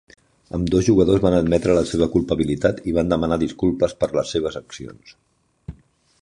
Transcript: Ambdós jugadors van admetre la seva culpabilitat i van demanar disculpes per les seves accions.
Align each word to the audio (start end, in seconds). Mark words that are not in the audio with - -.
Ambdós 0.59 0.85
jugadors 0.85 1.19
van 1.25 1.35
admetre 1.39 1.75
la 1.79 1.83
seva 1.89 2.07
culpabilitat 2.15 2.81
i 2.89 2.95
van 2.97 3.13
demanar 3.13 3.39
disculpes 3.45 3.95
per 4.01 4.11
les 4.17 4.33
seves 4.37 4.59
accions. 4.65 5.15